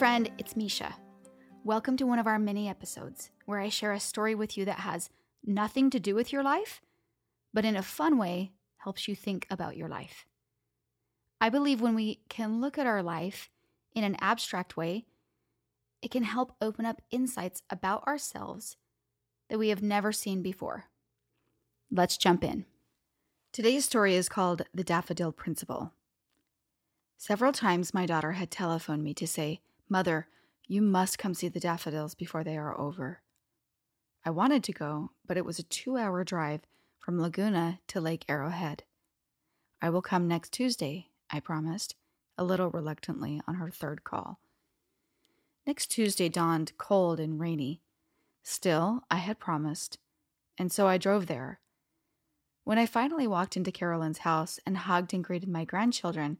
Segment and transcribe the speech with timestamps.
[0.00, 0.96] friend, it's Misha.
[1.62, 4.78] Welcome to one of our mini episodes where I share a story with you that
[4.78, 5.10] has
[5.44, 6.80] nothing to do with your life,
[7.52, 10.24] but in a fun way helps you think about your life.
[11.38, 13.50] I believe when we can look at our life
[13.94, 15.04] in an abstract way,
[16.00, 18.78] it can help open up insights about ourselves
[19.50, 20.84] that we have never seen before.
[21.90, 22.64] Let's jump in.
[23.52, 25.92] Today's story is called The Daffodil Principle.
[27.18, 30.28] Several times my daughter had telephoned me to say, Mother,
[30.68, 33.22] you must come see the daffodils before they are over.
[34.24, 36.60] I wanted to go, but it was a two hour drive
[37.00, 38.84] from Laguna to Lake Arrowhead.
[39.82, 41.96] I will come next Tuesday, I promised,
[42.38, 44.38] a little reluctantly on her third call.
[45.66, 47.80] Next Tuesday dawned cold and rainy.
[48.44, 49.98] Still, I had promised,
[50.56, 51.58] and so I drove there.
[52.62, 56.38] When I finally walked into Carolyn's house and hugged and greeted my grandchildren,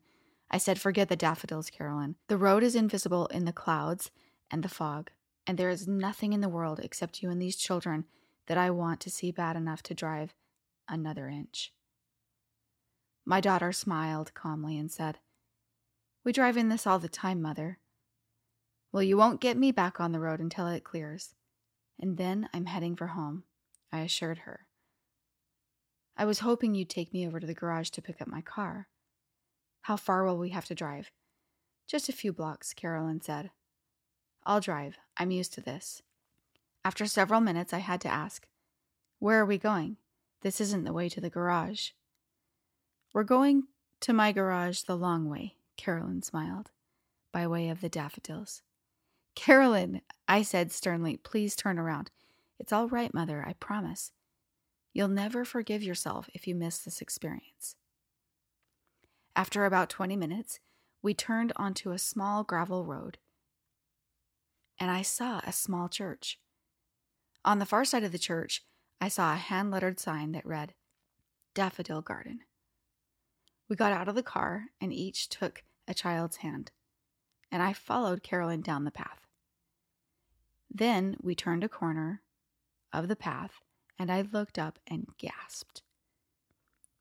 [0.51, 2.17] I said, Forget the daffodils, Carolyn.
[2.29, 4.11] The road is invisible in the clouds
[4.51, 5.11] and the fog,
[5.47, 8.05] and there is nothing in the world except you and these children
[8.47, 10.35] that I want to see bad enough to drive
[10.89, 11.73] another inch.
[13.25, 15.19] My daughter smiled calmly and said,
[16.25, 17.79] We drive in this all the time, Mother.
[18.93, 21.35] Well, you won't get me back on the road until it clears.
[22.01, 23.45] And then I'm heading for home,
[23.93, 24.67] I assured her.
[26.17, 28.89] I was hoping you'd take me over to the garage to pick up my car.
[29.83, 31.11] How far will we have to drive?
[31.87, 33.51] Just a few blocks, Carolyn said.
[34.45, 34.97] I'll drive.
[35.17, 36.03] I'm used to this.
[36.85, 38.47] After several minutes, I had to ask,
[39.19, 39.97] Where are we going?
[40.43, 41.91] This isn't the way to the garage.
[43.13, 43.65] We're going
[44.01, 46.71] to my garage the long way, Carolyn smiled,
[47.33, 48.63] by way of the daffodils.
[49.35, 52.11] Carolyn, I said sternly, please turn around.
[52.59, 54.13] It's all right, Mother, I promise.
[54.93, 57.77] You'll never forgive yourself if you miss this experience.
[59.41, 60.61] After about 20 minutes,
[61.01, 63.17] we turned onto a small gravel road,
[64.79, 66.39] and I saw a small church.
[67.43, 68.67] On the far side of the church,
[69.01, 70.75] I saw a hand lettered sign that read,
[71.55, 72.41] Daffodil Garden.
[73.67, 76.71] We got out of the car and each took a child's hand,
[77.51, 79.27] and I followed Carolyn down the path.
[80.71, 82.21] Then we turned a corner
[82.93, 83.63] of the path,
[83.99, 85.81] and I looked up and gasped.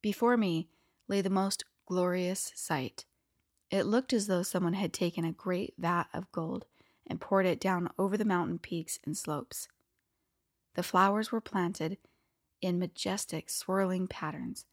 [0.02, 0.70] Before me
[1.10, 3.06] lay the most glorious sight.
[3.72, 6.66] It looked as though someone had taken a great vat of gold
[7.08, 9.68] and poured it down over the mountain peaks and slopes.
[10.76, 11.98] The flowers were planted
[12.62, 14.66] in majestic, swirling patterns,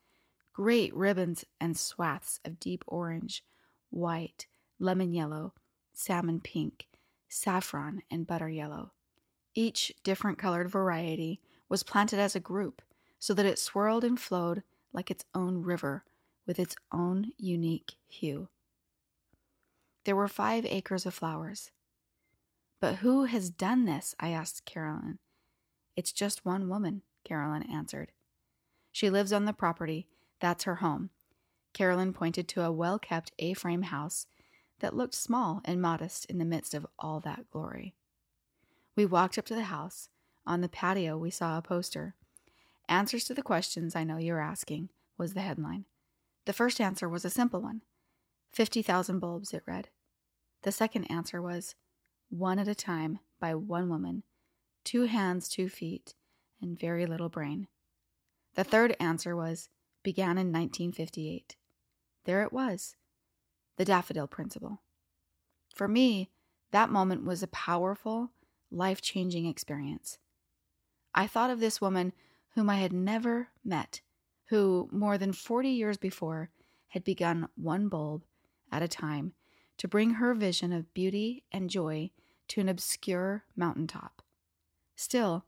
[0.52, 3.42] great ribbons and swaths of deep orange,
[3.88, 4.46] white,
[4.78, 5.54] lemon yellow,
[5.94, 6.86] salmon pink,
[7.28, 8.92] saffron, and butter yellow.
[9.54, 11.40] Each different colored variety
[11.70, 12.82] was planted as a group
[13.18, 14.62] so that it swirled and flowed
[14.92, 16.04] like its own river
[16.46, 18.48] with its own unique hue.
[20.04, 21.70] There were five acres of flowers.
[22.80, 24.14] But who has done this?
[24.20, 25.18] I asked Carolyn.
[25.96, 28.12] It's just one woman, Carolyn answered.
[28.92, 30.06] She lives on the property.
[30.40, 31.10] That's her home.
[31.72, 34.26] Carolyn pointed to a well kept A frame house
[34.80, 37.94] that looked small and modest in the midst of all that glory.
[38.94, 40.08] We walked up to the house.
[40.46, 42.14] On the patio, we saw a poster.
[42.88, 45.86] Answers to the questions I know you're asking was the headline.
[46.46, 47.82] The first answer was a simple one
[48.52, 49.88] 50,000 bulbs, it read.
[50.62, 51.74] The second answer was
[52.30, 54.22] one at a time by one woman,
[54.84, 56.14] two hands, two feet,
[56.60, 57.68] and very little brain.
[58.54, 59.68] The third answer was
[60.02, 61.56] began in 1958.
[62.24, 62.96] There it was
[63.76, 64.80] the daffodil principle.
[65.74, 66.30] For me,
[66.70, 68.30] that moment was a powerful,
[68.70, 70.18] life changing experience.
[71.14, 72.12] I thought of this woman
[72.54, 74.00] whom I had never met
[74.46, 76.50] who, more than 40 years before,
[76.88, 78.24] had begun one bulb
[78.70, 79.32] at a time
[79.78, 82.10] to bring her vision of beauty and joy
[82.48, 84.22] to an obscure mountaintop.
[84.94, 85.44] Still,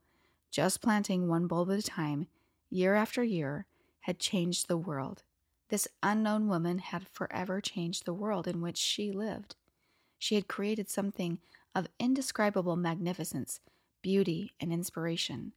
[0.50, 2.26] just planting one bulb at a time,
[2.70, 3.66] year after year,
[4.00, 5.22] had changed the world.
[5.68, 9.54] This unknown woman had forever changed the world in which she lived.
[10.18, 11.38] She had created something
[11.74, 13.60] of indescribable magnificence,
[14.02, 15.52] beauty, and inspiration.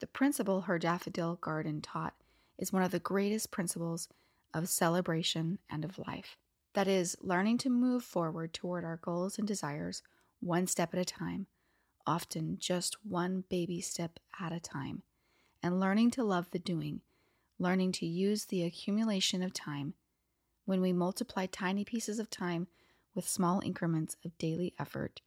[0.00, 2.14] The principle her daffodil garden taught
[2.60, 4.08] is one of the greatest principles
[4.54, 6.36] of celebration and of life.
[6.74, 10.02] That is, learning to move forward toward our goals and desires
[10.40, 11.46] one step at a time,
[12.06, 15.02] often just one baby step at a time,
[15.62, 17.00] and learning to love the doing,
[17.58, 19.94] learning to use the accumulation of time.
[20.66, 22.68] When we multiply tiny pieces of time
[23.14, 25.22] with small increments of daily effort,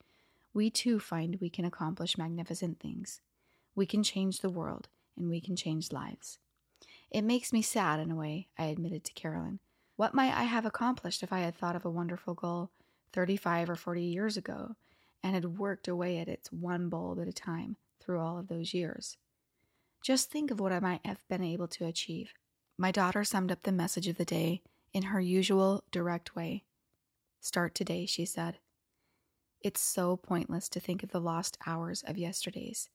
[0.54, 3.22] we too find we can accomplish magnificent things.
[3.76, 4.88] We can change the world
[5.18, 6.38] and we can change lives.
[7.14, 9.60] It makes me sad in a way, I admitted to Carolyn.
[9.96, 12.72] What might I have accomplished if I had thought of a wonderful goal
[13.14, 14.76] 35 or 40 years ago
[15.22, 18.74] and had worked away at its one bulb at a time through all of those
[18.74, 19.18] years.
[20.02, 22.34] Just think of what I might have been able to achieve.
[22.80, 26.64] My daughter summed up the message of the day in her usual direct way.
[27.40, 28.58] Start today, she said.
[29.62, 32.90] It's so pointless to think of the lost hours of yesterdays.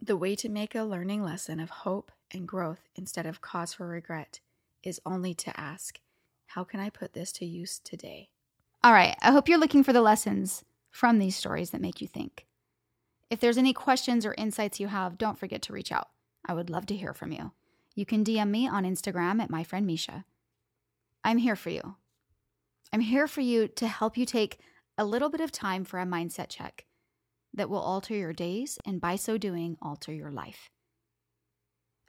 [0.00, 3.86] The way to make a learning lesson of hope and growth instead of cause for
[3.86, 4.40] regret
[4.82, 6.00] is only to ask,
[6.48, 8.28] How can I put this to use today?
[8.84, 12.06] All right, I hope you're looking for the lessons from these stories that make you
[12.06, 12.46] think.
[13.30, 16.10] If there's any questions or insights you have, don't forget to reach out.
[16.44, 17.52] I would love to hear from you.
[17.94, 20.24] You can DM me on Instagram at my friend Misha.
[21.24, 21.96] I'm here for you.
[22.92, 24.60] I'm here for you to help you take
[24.98, 26.84] a little bit of time for a mindset check
[27.56, 30.70] that will alter your days and by so doing, alter your life.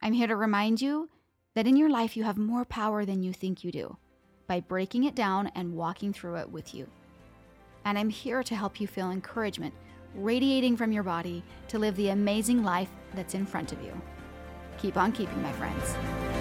[0.01, 1.09] I'm here to remind you
[1.55, 3.97] that in your life you have more power than you think you do
[4.45, 6.87] by breaking it down and walking through it with you.
[7.83, 9.73] And I'm here to help you feel encouragement
[10.15, 13.99] radiating from your body to live the amazing life that's in front of you.
[14.77, 16.36] Keep on keeping, my friends.